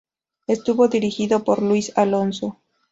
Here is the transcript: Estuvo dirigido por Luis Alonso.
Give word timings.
Estuvo 0.47 0.87
dirigido 0.87 1.43
por 1.43 1.61
Luis 1.61 1.95
Alonso. 1.95 2.57